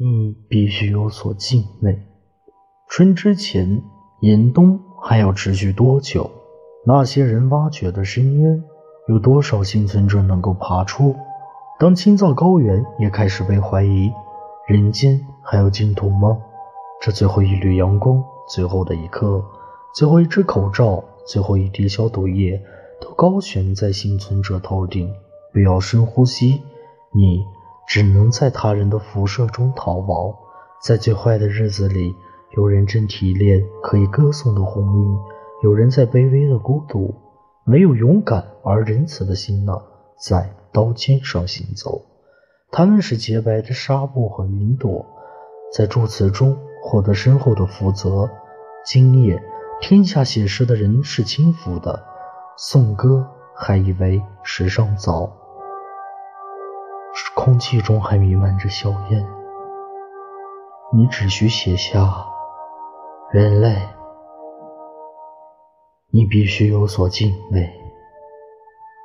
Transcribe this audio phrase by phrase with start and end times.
[0.00, 2.00] 你必须有所敬畏。
[2.88, 3.82] 春之前，
[4.20, 6.30] 严冬还要持续多久？
[6.86, 8.62] 那些人挖掘的深渊，
[9.08, 11.16] 有多少幸存者能够爬出？
[11.80, 14.12] 当青藏高原也开始被怀疑，
[14.68, 16.38] 人间还有净土吗？
[17.02, 19.44] 这最后一缕阳光，最后的一刻，
[19.96, 22.62] 最后一只口罩，最后一滴消毒液，
[23.00, 25.12] 都高悬在幸存者头顶。
[25.52, 26.62] 不要深呼吸，
[27.12, 27.44] 你。
[27.88, 30.34] 只能在他人的辐射中逃亡，
[30.82, 32.14] 在最坏的日子里，
[32.54, 35.18] 有人正提炼可以歌颂的红晕，
[35.64, 37.14] 有人在卑微的孤独，
[37.64, 39.72] 没有勇敢而仁慈的心呢，
[40.22, 42.02] 在刀尖上行走。
[42.70, 45.06] 他们是洁白的纱布和云朵，
[45.72, 48.28] 在祝词中获得深厚的负责。
[48.84, 49.42] 今夜，
[49.80, 52.04] 天下写诗的人是轻浮的，
[52.58, 55.37] 颂歌还以为时尚早。
[57.48, 59.26] 空气中还弥漫着硝烟，
[60.92, 61.98] 你只需写下
[63.32, 63.74] “人类”，
[66.12, 67.87] 你必须有所敬畏。